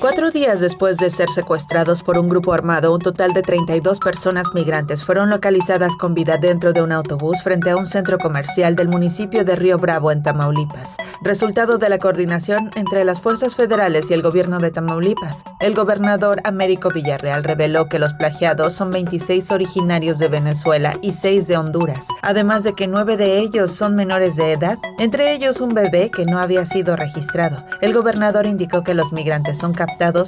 [0.00, 4.48] Cuatro días después de ser secuestrados por un grupo armado, un total de 32 personas
[4.52, 8.88] migrantes fueron localizadas con vida dentro de un autobús frente a un centro comercial del
[8.88, 14.14] municipio de Río Bravo, en Tamaulipas, resultado de la coordinación entre las fuerzas federales y
[14.14, 15.44] el gobierno de Tamaulipas.
[15.60, 21.46] El gobernador Américo Villarreal reveló que los plagiados son 26 originarios de Venezuela y 6
[21.46, 25.70] de Honduras, además de que nueve de ellos son menores de edad, entre ellos un
[25.70, 27.64] bebé que no había sido registrado.
[27.80, 29.72] El gobernador indicó que los migrantes son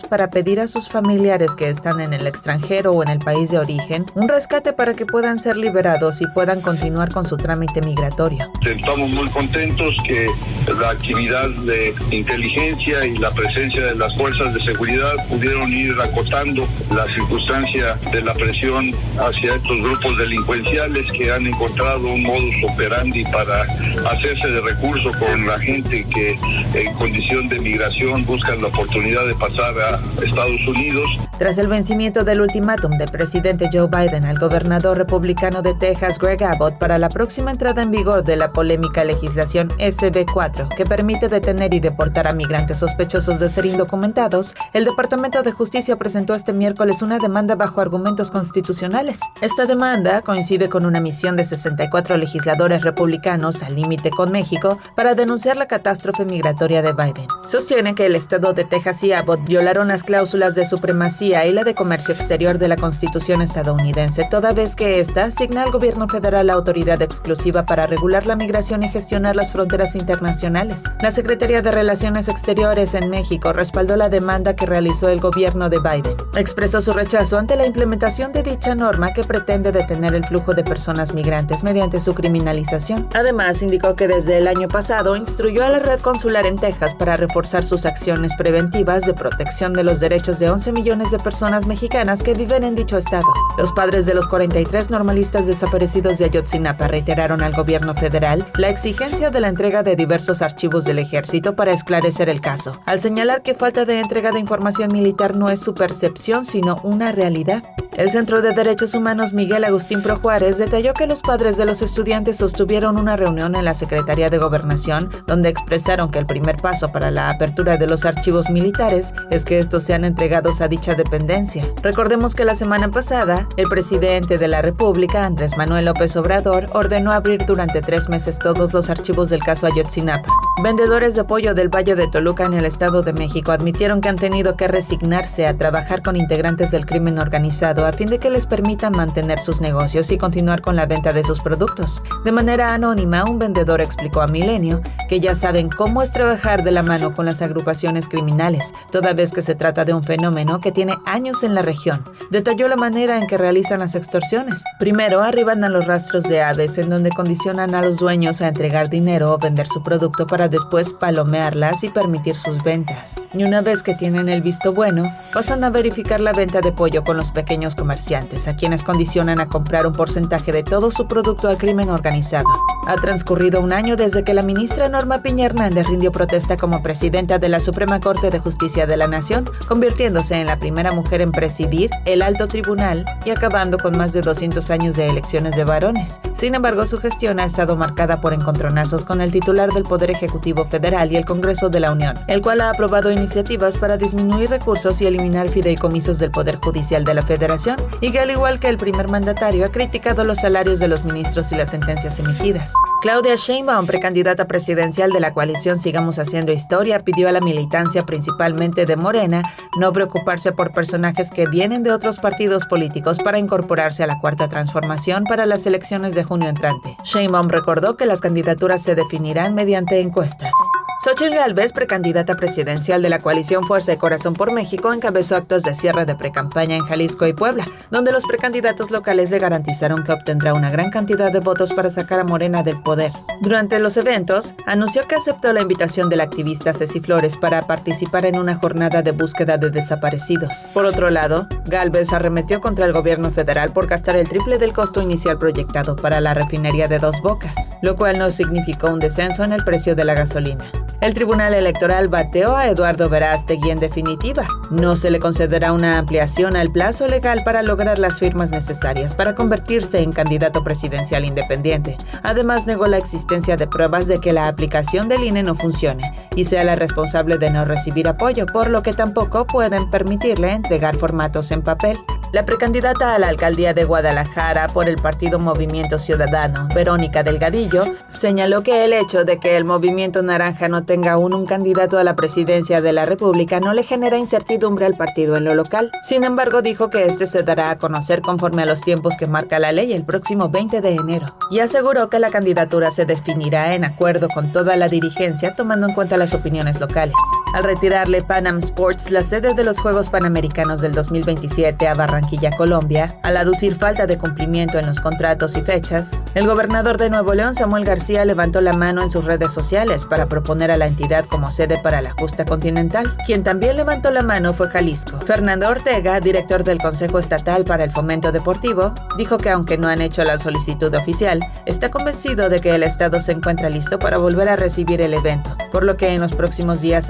[0.09, 3.59] para pedir a sus familiares que están en el extranjero o en el país de
[3.59, 8.50] origen un rescate para que puedan ser liberados y puedan continuar con su trámite migratorio.
[8.64, 10.27] Estamos muy contentos que
[10.73, 16.66] la actividad de inteligencia y la presencia de las fuerzas de seguridad pudieron ir acotando
[16.95, 23.25] la circunstancia de la presión hacia estos grupos delincuenciales que han encontrado un modus operandi
[23.25, 26.38] para hacerse de recurso con la gente que
[26.75, 31.08] en condición de migración buscan la oportunidad de pasar a Estados Unidos.
[31.39, 36.42] Tras el vencimiento del ultimátum del presidente Joe Biden al gobernador republicano de Texas, Greg
[36.42, 41.74] Abbott, para la próxima entrada en vigor de la polémica legislación SB4, que permite detener
[41.74, 47.02] y deportar a migrantes sospechosos de ser indocumentados, el Departamento de Justicia presentó este miércoles
[47.02, 49.20] una demanda bajo argumentos constitucionales.
[49.42, 55.14] Esta demanda coincide con una misión de 64 legisladores republicanos al límite con México para
[55.14, 57.27] denunciar la catástrofe migratoria de Biden.
[57.47, 61.65] Sostiene que el estado de Texas y Abbott violaron las cláusulas de supremacía y la
[61.65, 66.47] de comercio exterior de la Constitución estadounidense, toda vez que ésta asigna al gobierno federal
[66.47, 70.83] la autoridad exclusiva para regular la migración y gestionar las fronteras internacionales.
[71.03, 75.79] La Secretaría de Relaciones Exteriores en México respaldó la demanda que realizó el gobierno de
[75.79, 76.17] Biden.
[76.37, 80.64] Expresó su rechazo ante la implementación de dicha norma que pretende detener el flujo de
[80.64, 83.09] personas migrantes mediante su criminalización.
[83.14, 87.17] Además, indicó que desde el año pasado instruyó a la red consular en Texas para
[87.17, 92.23] reforzar sus acciones preventivas de protección de los derechos de 11 millones de personas mexicanas
[92.23, 93.27] que viven en dicho estado.
[93.58, 99.30] Los padres de los 43 normalistas desaparecidos de Ayotzinapa reiteraron al gobierno federal la exigencia
[99.30, 103.55] de la entrega de diversos archivos del ejército para esclarecer el caso, al señalar que
[103.55, 107.62] falta de entrega de información militar no es su percepción, sino una realidad.
[107.96, 111.80] El Centro de Derechos Humanos Miguel Agustín Pro Juárez detalló que los padres de los
[111.80, 116.92] estudiantes sostuvieron una reunión en la Secretaría de Gobernación donde expresaron que el primer paso
[116.92, 121.64] para la apertura de los archivos militares es que estos sean entregados a dicha dependencia.
[121.83, 127.13] Recordemos que la semana pasada, el presidente de la República, Andrés Manuel López Obrador, ordenó
[127.13, 130.28] abrir durante tres meses todos los archivos del caso Ayotzinapa.
[130.62, 134.17] Vendedores de pollo del Valle de Toluca en el Estado de México admitieron que han
[134.17, 138.47] tenido que resignarse a trabajar con integrantes del crimen organizado a fin de que les
[138.47, 142.02] permitan mantener sus negocios y continuar con la venta de sus productos.
[142.25, 146.70] De manera anónima, un vendedor explicó a Milenio que ya saben cómo es trabajar de
[146.73, 150.73] la mano con las agrupaciones criminales, toda vez que se trata de un fenómeno que
[150.73, 152.02] tiene años en la región.
[152.31, 154.64] Detalló la manera en que realizan las extorsiones.
[154.79, 158.91] Primero, arriban a los rastros de aves, en donde condicionan a los dueños a entregar
[158.91, 163.23] dinero o vender su producto para después palomearlas y permitir sus ventas.
[163.32, 167.05] Y una vez que tienen el visto bueno, pasan a verificar la venta de pollo
[167.05, 171.49] con los pequeños comerciantes, a quienes condicionan a comprar un porcentaje de todo su producto
[171.49, 172.47] al crimen organizado.
[172.87, 177.38] Ha transcurrido un año desde que la ministra Norma Piña Hernández rindió protesta como presidenta
[177.38, 181.32] de la Suprema Corte de Justicia de la Nación, convirtiéndose en la primera mujer en
[181.32, 186.20] presidir el alto tribunal y acabando con más de 200 años de elecciones de varones.
[186.32, 190.64] Sin embargo, su gestión ha estado marcada por encontronazos con el titular del Poder Ejecutivo
[190.67, 195.00] Federal y el Congreso de la Unión, el cual ha aprobado iniciativas para disminuir recursos
[195.00, 197.65] y eliminar fideicomisos del Poder Judicial de la Federación,
[198.00, 201.50] y que al igual que el primer mandatario ha criticado los salarios de los ministros
[201.52, 202.72] y las sentencias emitidas.
[203.02, 208.87] Claudia Sheinbaum, precandidata presidencial de la coalición Sigamos Haciendo Historia, pidió a la militancia principalmente
[208.87, 209.43] de Morena
[209.78, 214.48] no preocuparse por personajes que vienen de otros partidos políticos para incorporarse a la Cuarta
[214.48, 216.96] Transformación para las elecciones de junio entrante.
[217.04, 220.52] Sheinbaum recordó que las candidaturas se definirán mediante encuestas.
[220.98, 225.75] Xochitl Gálvez, precandidata presidencial de la coalición Fuerza y Corazón por México, encabezó actos de
[225.75, 230.54] cierre de precampaña en Jalisco y Puebla, donde los precandidatos locales le garantizaron que obtendrá
[230.54, 233.12] una gran cantidad de votos para sacar a Morena del poder.
[233.43, 238.38] Durante los eventos, anunció que aceptó la invitación del activista Ceci Flores para participar en
[238.38, 240.69] una jornada de búsqueda de desaparecidos.
[240.72, 245.02] Por otro lado, Gálvez arremetió contra el gobierno federal por gastar el triple del costo
[245.02, 249.52] inicial proyectado para la refinería de Dos Bocas, lo cual no significó un descenso en
[249.52, 250.64] el precio de la gasolina.
[251.00, 254.48] El Tribunal Electoral bateó a Eduardo Verástegui en definitiva.
[254.70, 259.34] No se le concederá una ampliación al plazo legal para lograr las firmas necesarias para
[259.34, 261.98] convertirse en candidato presidencial independiente.
[262.22, 266.02] Además, negó la existencia de pruebas de que la aplicación del INE no funcione
[266.34, 270.96] y sea la responsable de no recibir apoyo, por lo que tampoco pueden permitirle entregar
[270.96, 271.98] formatos en papel.
[272.32, 278.62] La precandidata a la alcaldía de Guadalajara por el partido Movimiento Ciudadano, Verónica Delgadillo, señaló
[278.62, 282.17] que el hecho de que el Movimiento Naranja no tenga aún un candidato a la
[282.17, 285.90] presidencia de la República no le genera incertidumbre al partido en lo local.
[286.02, 289.58] Sin embargo, dijo que este se dará a conocer conforme a los tiempos que marca
[289.58, 291.26] la ley el próximo 20 de enero.
[291.50, 295.94] Y aseguró que la candidatura se definirá en acuerdo con toda la dirigencia tomando en
[295.94, 297.14] cuenta las opiniones locales.
[297.56, 303.19] Al retirarle Panam Sports la sede de los Juegos Panamericanos del 2027 a Barranquilla, Colombia,
[303.23, 307.55] al aducir falta de cumplimiento en los contratos y fechas, el gobernador de Nuevo León,
[307.55, 311.50] Samuel García, levantó la mano en sus redes sociales para proponer a la entidad como
[311.50, 313.17] sede para la justa continental.
[313.25, 315.19] Quien también levantó la mano fue Jalisco.
[315.23, 320.03] Fernando Ortega, director del Consejo Estatal para el Fomento Deportivo, dijo que aunque no han
[320.03, 324.50] hecho la solicitud oficial, está convencido de que el Estado se encuentra listo para volver
[324.50, 327.08] a recibir el evento, por lo que en los próximos días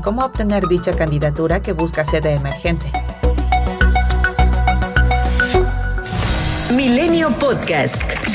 [0.00, 2.90] cómo obtener dicha candidatura que busca sede emergente.
[6.74, 8.25] Milenio Podcast.